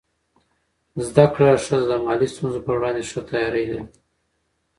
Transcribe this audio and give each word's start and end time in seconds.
زده 1.07 1.25
کړه 1.33 1.49
ښځه 1.65 1.85
د 1.89 1.91
مالي 2.05 2.27
ستونزو 2.33 2.59
پر 2.65 2.75
وړاندې 2.77 3.03
ښه 3.11 3.21
تیاری 3.29 3.63
لري. 3.71 3.83